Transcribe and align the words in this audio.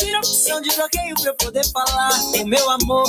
Tira 0.00 0.16
a 0.16 0.20
opção 0.20 0.62
de 0.62 0.74
bloqueio 0.74 1.14
pra 1.14 1.30
eu 1.30 1.34
poder 1.34 1.62
falar 1.70 2.18
com 2.32 2.44
meu 2.46 2.70
amor. 2.70 3.04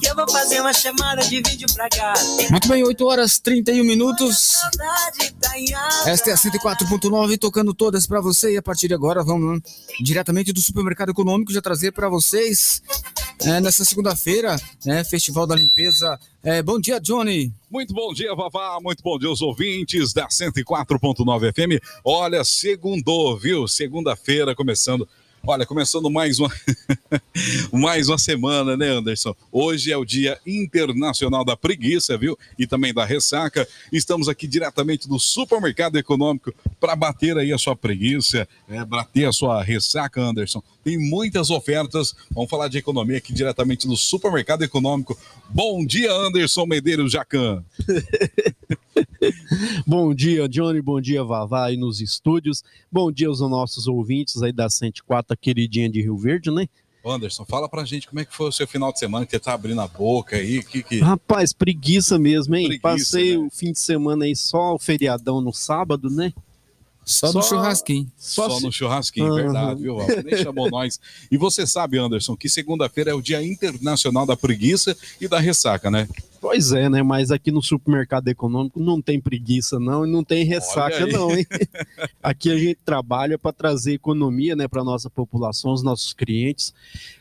Que 0.00 0.08
eu 0.08 0.14
vou 0.14 0.30
fazer 0.30 0.60
uma 0.60 0.72
chamada 0.72 1.22
de 1.22 1.42
vídeo 1.42 1.66
pra 1.74 1.88
cá. 1.88 2.14
Muito 2.48 2.68
bem, 2.68 2.84
8 2.84 3.04
horas 3.04 3.40
31 3.40 3.82
minutos. 3.82 4.52
Esta 6.06 6.30
é 6.30 6.32
a 6.32 6.36
104.9, 6.36 7.36
tocando 7.36 7.74
todas 7.74 8.06
para 8.06 8.20
você. 8.20 8.52
E 8.52 8.56
a 8.56 8.62
partir 8.62 8.86
de 8.86 8.94
agora, 8.94 9.24
vamos 9.24 9.60
diretamente 10.00 10.52
do 10.52 10.60
Supermercado 10.60 11.10
Econômico 11.10 11.52
já 11.52 11.60
trazer 11.60 11.90
para 11.90 12.08
vocês, 12.08 12.80
é, 13.40 13.60
nessa 13.60 13.84
segunda-feira, 13.84 14.54
né, 14.84 15.02
Festival 15.02 15.48
da 15.48 15.56
Limpeza. 15.56 16.16
É, 16.44 16.62
bom 16.62 16.78
dia, 16.78 17.00
Johnny. 17.00 17.52
Muito 17.68 17.92
bom 17.92 18.12
dia, 18.12 18.32
Vavá. 18.36 18.78
Muito 18.80 19.02
bom 19.02 19.18
dia 19.18 19.28
aos 19.28 19.42
ouvintes 19.42 20.12
da 20.12 20.28
104.9 20.28 21.52
FM. 21.52 21.82
Olha, 22.04 22.44
segundou, 22.44 23.36
viu? 23.36 23.66
Segunda-feira 23.66 24.54
começando 24.54 25.08
Olha, 25.46 25.64
começando 25.64 26.10
mais 26.10 26.38
uma, 26.38 26.52
mais 27.72 28.08
uma 28.08 28.18
semana, 28.18 28.76
né, 28.76 28.88
Anderson? 28.88 29.34
Hoje 29.50 29.90
é 29.90 29.96
o 29.96 30.04
Dia 30.04 30.38
Internacional 30.46 31.44
da 31.44 31.56
Preguiça, 31.56 32.16
viu? 32.18 32.38
E 32.58 32.66
também 32.66 32.92
da 32.92 33.06
ressaca. 33.06 33.66
Estamos 33.90 34.28
aqui 34.28 34.46
diretamente 34.46 35.08
do 35.08 35.18
Supermercado 35.18 35.96
Econômico 35.96 36.52
para 36.78 36.94
bater 36.94 37.38
aí 37.38 37.52
a 37.54 37.58
sua 37.58 37.74
preguiça, 37.74 38.46
é, 38.68 38.84
bater 38.84 39.26
a 39.26 39.32
sua 39.32 39.62
ressaca, 39.62 40.20
Anderson. 40.20 40.62
Tem 40.84 40.98
muitas 40.98 41.48
ofertas. 41.50 42.14
Vamos 42.30 42.50
falar 42.50 42.68
de 42.68 42.76
economia 42.76 43.16
aqui 43.16 43.32
diretamente 43.32 43.88
do 43.88 43.96
Supermercado 43.96 44.62
Econômico. 44.62 45.18
Bom 45.48 45.84
dia, 45.84 46.12
Anderson 46.12 46.66
Medeiros 46.66 47.12
Jacan. 47.12 47.64
bom 49.86 50.14
dia, 50.14 50.48
Johnny. 50.48 50.80
Bom 50.80 51.00
dia, 51.00 51.22
Vavá, 51.24 51.66
aí 51.66 51.76
nos 51.76 52.00
estúdios. 52.00 52.62
Bom 52.90 53.10
dia 53.10 53.28
aos 53.28 53.40
nossos 53.40 53.86
ouvintes 53.86 54.42
aí 54.42 54.52
da 54.52 54.68
104, 54.68 55.32
a 55.32 55.36
queridinha 55.36 55.88
de 55.88 56.00
Rio 56.00 56.16
Verde, 56.16 56.50
né? 56.50 56.68
Anderson, 57.04 57.46
fala 57.46 57.68
pra 57.68 57.84
gente 57.84 58.06
como 58.06 58.20
é 58.20 58.24
que 58.24 58.34
foi 58.34 58.48
o 58.48 58.52
seu 58.52 58.66
final 58.66 58.92
de 58.92 58.98
semana, 58.98 59.24
que 59.24 59.32
você 59.32 59.40
tá 59.40 59.54
abrindo 59.54 59.80
a 59.80 59.88
boca 59.88 60.36
aí, 60.36 60.62
que, 60.62 60.82
que... 60.82 60.98
Rapaz, 61.00 61.52
preguiça 61.52 62.18
mesmo, 62.18 62.54
hein? 62.54 62.66
Preguiça, 62.66 62.82
Passei 62.82 63.38
né? 63.38 63.46
o 63.46 63.50
fim 63.50 63.72
de 63.72 63.78
semana 63.78 64.26
aí 64.26 64.36
só 64.36 64.74
o 64.74 64.78
feriadão 64.78 65.40
no 65.40 65.52
sábado, 65.52 66.10
né? 66.10 66.32
Só, 67.02 67.28
só 67.28 67.38
no 67.38 67.44
churrasquinho. 67.44 68.12
Só, 68.16 68.48
só 68.50 68.60
no 68.60 68.70
churrasquinho, 68.70 69.30
uhum. 69.30 69.34
verdade, 69.34 69.82
viu, 69.82 69.96
Val? 69.96 70.06
Nem 70.24 70.36
chamou 70.42 70.70
nós. 70.70 71.00
E 71.30 71.38
você 71.38 71.66
sabe, 71.66 71.98
Anderson, 71.98 72.36
que 72.36 72.48
segunda-feira 72.48 73.10
é 73.10 73.14
o 73.14 73.22
Dia 73.22 73.42
Internacional 73.42 74.26
da 74.26 74.36
Preguiça 74.36 74.96
e 75.20 75.26
da 75.26 75.40
Ressaca, 75.40 75.90
né? 75.90 76.06
Pois 76.40 76.72
é, 76.72 76.88
né? 76.88 77.02
Mas 77.02 77.30
aqui 77.30 77.50
no 77.50 77.62
supermercado 77.62 78.28
econômico 78.28 78.80
não 78.80 79.02
tem 79.02 79.20
preguiça, 79.20 79.78
não, 79.78 80.06
e 80.06 80.10
não 80.10 80.24
tem 80.24 80.44
ressaca, 80.44 81.06
não, 81.06 81.30
hein? 81.30 81.46
aqui 82.22 82.50
a 82.50 82.56
gente 82.56 82.78
trabalha 82.82 83.38
para 83.38 83.52
trazer 83.52 83.92
economia, 83.92 84.56
né, 84.56 84.66
para 84.66 84.82
nossa 84.82 85.10
população, 85.10 85.72
os 85.72 85.82
nossos 85.82 86.14
clientes 86.14 86.72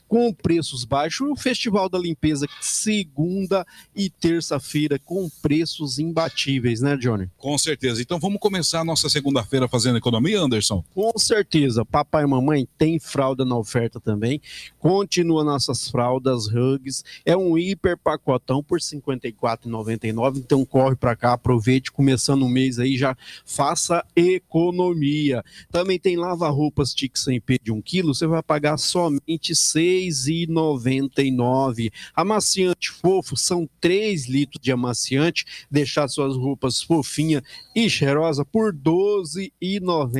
com 0.09 0.33
preços 0.33 0.83
baixos. 0.83 1.29
O 1.29 1.35
Festival 1.35 1.87
da 1.87 1.99
Limpeza, 1.99 2.47
segunda 2.59 3.65
e 3.95 4.09
terça-feira, 4.09 4.97
com 4.97 5.29
preços 5.41 5.99
imbatíveis, 5.99 6.81
né, 6.81 6.97
Johnny? 6.97 7.29
Com 7.37 7.57
certeza. 7.57 8.01
Então 8.01 8.19
vamos 8.19 8.39
começar 8.39 8.79
a 8.79 8.83
nossa 8.83 9.07
segunda-feira 9.07 9.67
fazendo 9.67 9.99
economia, 9.99 10.41
Anderson? 10.41 10.83
Com 10.95 11.11
certeza. 11.17 11.85
Papai 11.85 12.23
e 12.23 12.27
mamãe 12.27 12.67
tem 12.77 12.99
fralda 12.99 13.45
na 13.45 13.55
oferta 13.55 13.99
também. 13.99 14.41
Continua 14.79 15.43
nossas 15.43 15.87
fraldas, 15.87 16.47
rugs. 16.47 17.03
É 17.23 17.37
um 17.37 17.55
hiper 17.55 17.95
pacotão 17.95 18.63
por 18.63 18.79
R$ 18.79 18.83
54,99. 18.83 20.37
Então 20.37 20.65
corre 20.65 20.95
para 20.95 21.15
cá, 21.15 21.33
aproveite, 21.33 21.91
começando 21.91 22.41
o 22.41 22.49
mês 22.49 22.79
aí, 22.79 22.97
já 22.97 23.15
faça 23.45 24.03
economia. 24.15 25.43
Também 25.71 25.99
tem 25.99 26.17
lava-roupas 26.17 26.95
Tic 26.95 27.15
sem 27.15 27.39
P 27.39 27.59
de 27.61 27.71
1 27.71 27.81
kg, 27.83 28.01
você 28.07 28.25
vai 28.25 28.41
pagar 28.41 28.77
somente 28.77 29.53
6 29.55 29.98
6,99. 30.07 31.91
Amaciante 32.15 32.89
fofo 32.89 33.35
são 33.35 33.69
3 33.81 34.27
litros 34.27 34.61
de 34.61 34.71
amaciante. 34.71 35.45
Deixar 35.69 36.07
suas 36.07 36.35
roupas 36.35 36.81
fofinha 36.81 37.43
e 37.75 37.89
cheirosa 37.89 38.45
por 38.45 38.73
12,99 38.73 39.51
e 39.61 39.79
nove. 39.79 40.19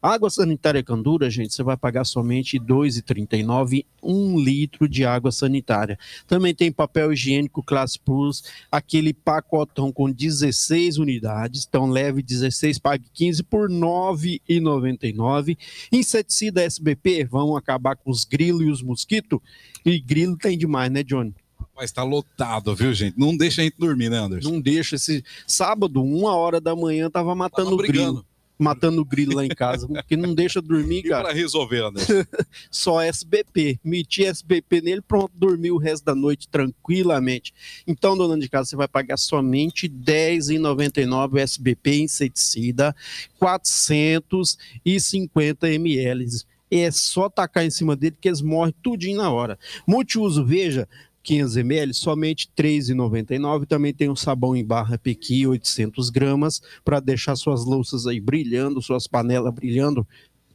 Água 0.00 0.28
sanitária 0.28 0.82
Candura, 0.82 1.30
gente, 1.30 1.54
você 1.54 1.62
vai 1.62 1.76
pagar 1.76 2.04
somente 2.04 2.58
R$ 2.58 2.64
2,39 2.64 3.84
um 4.02 4.38
litro 4.38 4.88
de 4.88 5.04
água 5.04 5.30
sanitária. 5.30 5.98
Também 6.26 6.54
tem 6.54 6.72
papel 6.72 7.12
higiênico 7.12 7.62
Classe 7.62 7.98
Plus, 7.98 8.42
aquele 8.70 9.14
pacotão 9.14 9.92
com 9.92 10.10
16 10.10 10.98
unidades, 10.98 11.64
então 11.68 11.88
leve 11.88 12.22
16, 12.22 12.78
pague 12.78 13.04
15 13.14 13.42
por 13.44 13.70
R$ 13.70 13.76
9,99. 13.76 15.56
Inseticida 15.90 16.62
SBP, 16.62 17.24
vão 17.24 17.56
acabar 17.56 17.96
com 17.96 18.10
os 18.10 18.24
grilos 18.24 18.62
e 18.62 18.70
os 18.70 18.82
mosquitos. 18.82 19.38
E 19.84 19.98
grilo 20.00 20.36
tem 20.36 20.58
demais, 20.58 20.90
né, 20.90 21.02
Johnny? 21.02 21.34
Mas 21.74 21.90
tá 21.90 22.02
lotado, 22.02 22.74
viu, 22.74 22.92
gente? 22.92 23.18
Não 23.18 23.36
deixa 23.36 23.62
a 23.62 23.64
gente 23.64 23.76
dormir, 23.78 24.10
né, 24.10 24.18
Anderson? 24.18 24.50
Não 24.50 24.60
deixa. 24.60 24.96
Esse 24.96 25.24
sábado, 25.46 26.02
uma 26.02 26.36
hora 26.36 26.60
da 26.60 26.76
manhã, 26.76 27.10
tava 27.10 27.34
matando 27.34 27.70
tava 27.70 27.82
o 27.82 27.86
grilo 27.86 28.26
matando 28.62 29.04
grilo 29.04 29.34
lá 29.34 29.44
em 29.44 29.48
casa, 29.48 29.86
porque 29.86 30.16
não 30.16 30.34
deixa 30.34 30.62
dormir, 30.62 31.02
cara. 31.02 31.22
E 31.22 31.24
pra 31.24 31.34
resolver, 31.34 31.90
né? 31.90 32.00
Só 32.70 33.02
SBP. 33.02 33.80
Meti 33.84 34.24
SBP 34.24 34.80
nele, 34.80 35.02
pronto, 35.02 35.32
dormiu 35.34 35.74
o 35.74 35.78
resto 35.78 36.04
da 36.04 36.14
noite 36.14 36.48
tranquilamente. 36.48 37.52
Então, 37.86 38.16
dona 38.16 38.38
de 38.38 38.48
casa, 38.48 38.70
você 38.70 38.76
vai 38.76 38.88
pagar 38.88 39.16
somente 39.16 39.86
R$10,99 39.86 41.38
SBP 41.38 42.02
inseticida, 42.02 42.94
450 43.38 45.68
ml. 45.68 46.26
É 46.70 46.90
só 46.90 47.28
tacar 47.28 47.66
em 47.66 47.70
cima 47.70 47.94
dele 47.94 48.16
que 48.18 48.28
eles 48.28 48.40
morrem 48.40 48.74
tudinho 48.82 49.18
na 49.18 49.30
hora. 49.30 49.58
Multiuso, 49.86 50.42
veja, 50.42 50.88
500 51.22 51.56
ml, 51.56 51.94
somente 51.94 52.50
R$ 52.56 52.64
3,99. 52.64 53.66
Também 53.66 53.94
tem 53.94 54.08
o 54.08 54.16
sabão 54.16 54.56
em 54.56 54.64
barra 54.64 54.98
Pequi, 54.98 55.46
800 55.46 56.10
gramas, 56.10 56.60
para 56.84 57.00
deixar 57.00 57.36
suas 57.36 57.64
louças 57.64 58.06
aí 58.06 58.20
brilhando, 58.20 58.82
suas 58.82 59.06
panelas 59.06 59.52
brilhando 59.54 60.06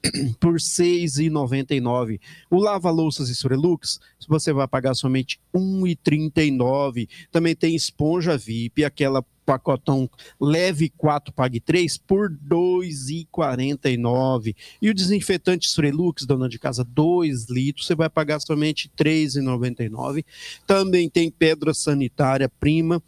por 0.39 0.53
R$ 0.53 0.59
6,99. 0.59 2.19
O 2.49 2.59
lava-louças 2.59 3.29
Estrelux, 3.29 3.99
você 4.27 4.51
vai 4.53 4.67
pagar 4.67 4.93
somente 4.93 5.39
R$ 5.53 5.59
1,39. 5.59 7.07
Também 7.31 7.55
tem 7.55 7.75
esponja 7.75 8.37
VIP, 8.37 8.83
aquela 8.83 9.23
pacotão 9.47 10.07
leve 10.39 10.91
4, 10.97 11.33
pague 11.33 11.59
3 11.61 11.97
por 11.99 12.29
R$ 12.29 12.37
2,49. 12.49 14.53
E 14.81 14.89
o 14.89 14.93
desinfetante 14.93 15.67
Strelux, 15.67 16.25
dona 16.25 16.49
de 16.49 16.59
casa, 16.59 16.83
2 16.83 17.49
litros, 17.49 17.87
você 17.87 17.95
vai 17.95 18.09
pagar 18.09 18.41
somente 18.41 18.91
R$ 18.99 19.05
3,99. 19.05 20.25
Também 20.67 21.09
tem 21.09 21.31
pedra 21.31 21.73
sanitária 21.73 22.51
prima, 22.59 23.01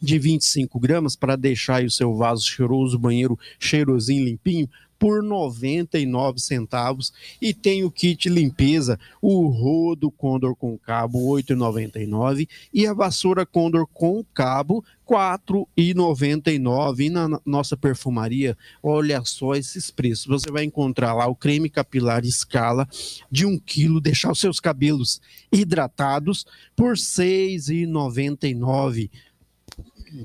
de 0.00 0.18
25 0.18 0.80
gramas 0.80 1.14
para 1.14 1.36
deixar 1.36 1.84
o 1.84 1.90
seu 1.90 2.16
vaso 2.16 2.44
cheiroso, 2.44 2.98
banheiro 2.98 3.38
cheirosinho, 3.60 4.24
limpinho, 4.24 4.68
por 5.02 5.20
99 5.20 6.38
centavos 6.38 7.12
e 7.40 7.52
tem 7.52 7.82
o 7.82 7.90
kit 7.90 8.28
limpeza, 8.28 9.00
o 9.20 9.48
rodo 9.48 10.12
Condor 10.12 10.54
com 10.54 10.78
cabo 10.78 11.18
8,99 11.34 12.48
e 12.72 12.86
a 12.86 12.94
vassoura 12.94 13.44
Condor 13.44 13.84
com 13.88 14.24
cabo 14.32 14.84
4,99 15.04 17.00
e 17.00 17.10
na 17.10 17.40
nossa 17.44 17.76
perfumaria, 17.76 18.56
olha 18.80 19.24
só 19.24 19.56
esses 19.56 19.90
preços. 19.90 20.26
Você 20.26 20.52
vai 20.52 20.62
encontrar 20.62 21.14
lá 21.14 21.26
o 21.26 21.34
creme 21.34 21.68
capilar 21.68 22.24
escala 22.24 22.86
de 23.28 23.44
1 23.44 23.58
quilo, 23.58 24.00
deixar 24.00 24.30
os 24.30 24.38
seus 24.38 24.60
cabelos 24.60 25.20
hidratados 25.50 26.46
por 26.76 26.94
6,99. 26.94 29.10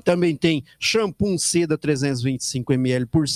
Também 0.03 0.35
tem 0.35 0.63
shampoo 0.79 1.39
seda 1.39 1.79
325 1.79 2.73
ml 2.73 3.07
por 3.07 3.27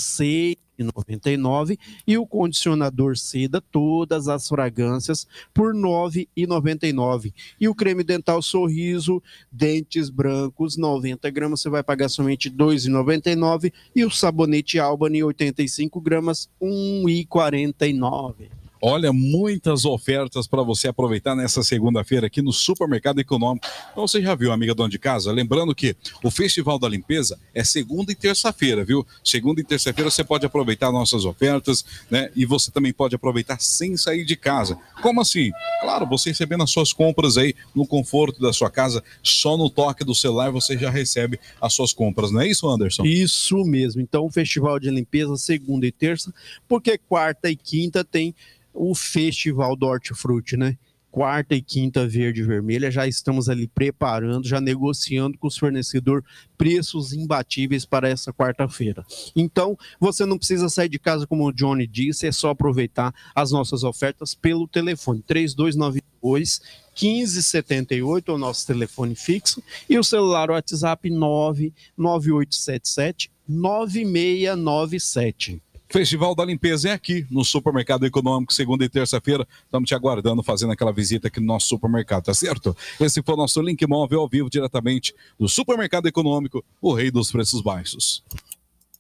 6,99 0.82 1.78
e 2.06 2.18
o 2.18 2.26
condicionador 2.26 3.18
seda 3.18 3.62
todas 3.62 4.28
as 4.28 4.48
fragrâncias 4.48 5.28
por 5.54 5.74
9,99. 5.74 7.34
E 7.60 7.68
o 7.68 7.76
creme 7.76 8.04
dental 8.04 8.42
Sorriso 8.42 9.22
dentes 9.52 10.10
brancos 10.10 10.78
90 10.78 11.30
gramas 11.30 11.62
você 11.62 11.70
vai 11.70 11.84
pagar 11.84 12.10
somente 12.10 12.50
2,99 12.50 13.72
e 13.96 14.04
o 14.04 14.12
sabonete 14.12 14.80
Albany 14.80 15.24
85 15.24 16.02
gramas 16.02 16.50
1,49. 16.62 18.61
Olha, 18.84 19.14
muitas 19.14 19.86
ofertas 19.86 20.48
para 20.48 20.64
você 20.64 20.88
aproveitar 20.88 21.36
nessa 21.36 21.62
segunda-feira 21.62 22.26
aqui 22.26 22.42
no 22.42 22.52
Supermercado 22.52 23.20
Econômico. 23.20 23.68
Então 23.92 24.08
você 24.08 24.20
já 24.20 24.34
viu, 24.34 24.52
amiga 24.52 24.74
dona 24.74 24.90
de 24.90 24.98
casa? 24.98 25.32
Lembrando 25.32 25.76
que 25.76 25.96
o 26.24 26.32
Festival 26.32 26.80
da 26.80 26.90
Limpeza 26.90 27.40
é 27.54 27.64
segunda 27.64 28.12
e 28.12 28.16
terça-feira, 28.16 28.84
viu? 28.84 29.06
Segunda 29.24 29.62
e 29.62 29.64
terça-feira 29.64 30.10
você 30.10 30.24
pode 30.24 30.48
aproveitar 30.48 30.92
nossas 30.92 31.26
ofertas, 31.26 31.86
né? 32.10 32.32
E 32.36 32.44
você 32.44 32.72
também 32.72 32.92
pode 32.92 33.14
aproveitar 33.14 33.62
sem 33.62 33.96
sair 33.96 34.26
de 34.26 34.36
casa. 34.36 34.76
Como 35.00 35.22
assim? 35.22 35.52
Claro, 35.82 36.08
você 36.08 36.30
recebendo 36.30 36.64
as 36.64 36.72
suas 36.72 36.92
compras 36.92 37.38
aí 37.38 37.54
no 37.76 37.86
conforto 37.86 38.42
da 38.42 38.52
sua 38.52 38.72
casa, 38.72 39.04
só 39.22 39.56
no 39.58 39.70
toque 39.70 40.04
do 40.04 40.16
celular 40.16 40.50
você 40.52 40.76
já 40.76 40.90
recebe 40.90 41.40
as 41.62 41.74
suas 41.74 41.94
compras, 41.94 42.32
não 42.32 42.42
é 42.42 42.48
isso, 42.48 42.68
Anderson? 42.68 43.04
Isso 43.06 43.64
mesmo. 43.64 44.02
Então, 44.02 44.26
o 44.26 44.32
Festival 44.32 44.80
de 44.80 44.90
Limpeza 44.90 45.36
segunda 45.38 45.86
e 45.86 45.92
terça, 45.92 46.34
porque 46.68 46.98
quarta 46.98 47.48
e 47.48 47.56
quinta 47.56 48.04
tem 48.04 48.34
o 48.74 48.96
festival 48.96 49.76
do 49.76 49.86
hortifruti, 49.86 50.58
né? 50.58 50.78
quarta 51.12 51.54
e 51.54 51.62
quinta 51.62 52.08
verde 52.08 52.42
e 52.42 52.44
vermelha, 52.44 52.90
já 52.90 53.06
estamos 53.06 53.50
ali 53.50 53.68
preparando, 53.68 54.48
já 54.48 54.62
negociando 54.62 55.38
com 55.38 55.48
os 55.48 55.58
fornecedores 55.58 56.24
preços 56.58 57.12
imbatíveis 57.12 57.86
para 57.86 58.08
essa 58.08 58.32
quarta-feira. 58.32 59.06
Então, 59.36 59.78
você 60.00 60.26
não 60.26 60.38
precisa 60.38 60.70
sair 60.70 60.88
de 60.88 60.98
casa, 60.98 61.28
como 61.28 61.46
o 61.46 61.52
Johnny 61.52 61.86
disse, 61.86 62.26
é 62.26 62.32
só 62.32 62.52
aproveitar 62.52 63.14
as 63.36 63.52
nossas 63.52 63.84
ofertas 63.84 64.34
pelo 64.34 64.66
telefone 64.68 65.22
3292 65.22 66.62
1578, 67.02 68.32
é 68.32 68.34
o 68.34 68.38
nosso 68.38 68.66
telefone 68.66 69.14
fixo, 69.16 69.62
e 69.90 70.00
o 70.00 70.04
celular 70.04 70.50
WhatsApp 70.50 71.10
99877 71.10 73.30
9697. 73.48 75.62
Festival 75.92 76.34
da 76.34 76.46
Limpeza 76.46 76.88
é 76.90 76.94
aqui 76.94 77.28
no 77.30 77.44
Supermercado 77.44 78.06
Econômico, 78.06 78.54
segunda 78.54 78.86
e 78.86 78.90
terça-feira. 78.90 79.46
Estamos 79.66 79.90
te 79.90 79.94
aguardando, 79.94 80.42
fazendo 80.42 80.72
aquela 80.72 80.94
visita 80.94 81.28
aqui 81.28 81.42
no 81.42 81.46
nosso 81.46 81.68
supermercado, 81.68 82.24
tá 82.24 82.34
certo? 82.34 82.76
Esse 82.98 83.22
foi 83.22 83.34
o 83.34 83.38
nosso 83.38 83.62
link 83.62 83.86
móvel 83.86 84.22
ao 84.22 84.30
vivo, 84.30 84.50
diretamente 84.50 85.14
do 85.38 85.50
Supermercado 85.50 86.08
Econômico, 86.08 86.64
o 86.82 86.94
rei 86.94 87.12
dos 87.12 87.30
preços 87.30 87.62
baixos. 87.62 88.24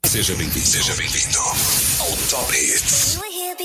Seja 0.03 0.35
bem-vindo, 0.35 0.65
seja 0.65 0.93
bem-vindo 0.95 1.39
ao 1.39 2.17
Top 2.29 2.53
Hits. 2.53 3.20